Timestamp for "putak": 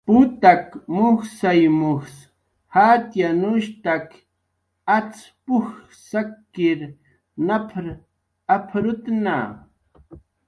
0.07-0.65